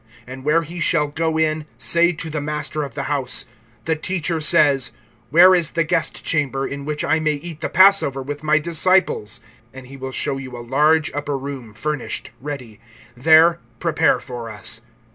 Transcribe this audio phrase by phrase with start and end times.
[0.27, 3.45] (14)And where he shall go in, say to the master of the house:
[3.85, 4.93] The Teacher says,
[5.29, 9.41] Where is the guest chamber, in which I may eat the passover with my disciples?
[9.75, 12.79] (15)And he will show you a large upper room furnished, ready;
[13.15, 14.81] there prepare for us.